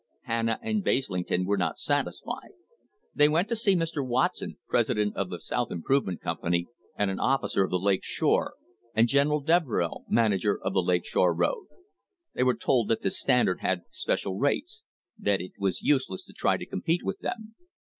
Hanna 0.23 0.57
and 0.63 0.83
Basling 0.83 1.25
ton 1.27 1.45
were 1.45 1.59
not 1.59 1.77
satisfied. 1.77 2.53
They 3.13 3.29
went 3.29 3.47
to 3.49 3.55
see 3.55 3.75
Mr. 3.75 4.03
Watson, 4.03 4.57
president 4.67 5.13
di 5.13 5.23
the 5.25 5.39
South 5.39 5.69
Improvement 5.71 6.21
Company 6.21 6.65
and 6.97 7.11
an 7.11 7.19
officer 7.19 7.63
of 7.63 7.69
the 7.69 7.77
Lake 7.77 8.03
Shore, 8.03 8.55
and 8.95 9.07
General 9.07 9.41
Devereux, 9.41 9.99
manager 10.09 10.59
of 10.59 10.73
the 10.73 10.81
Lake 10.81 11.05
Shore 11.05 11.35
road. 11.35 11.67
They 12.33 12.41
were 12.41 12.57
told 12.57 12.87
that 12.87 13.03
the 13.03 13.11
Standard 13.11 13.59
had 13.59 13.83
special 13.91 14.39
rates; 14.39 14.81
that 15.19 15.39
it 15.39 15.51
was 15.59 15.83
useless 15.83 16.25
to 16.25 16.33
try 16.33 16.57
to 16.57 16.65
compete 16.65 17.01
with 17.03 17.19
them. 17.19 17.53